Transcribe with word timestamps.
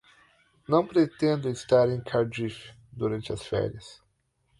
Não 0.67 0.83
pretendo 0.83 1.47
estar 1.47 1.87
em 1.87 2.01
Cardiff 2.01 2.73
durante 2.91 3.31
as 3.31 3.45
férias. 3.45 4.01